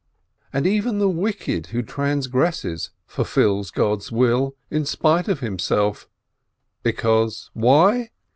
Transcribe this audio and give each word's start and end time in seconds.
And 0.51 0.65
even 0.65 0.97
the 0.97 1.07
wicked 1.07 1.67
who 1.67 1.83
transgresses 1.83 2.89
fulfils 3.05 3.69
God's 3.69 4.11
will 4.11 4.55
in 4.71 4.83
spite 4.83 5.27
of 5.27 5.41
himself, 5.41 6.09
because 6.81 7.51
why? 7.53 8.09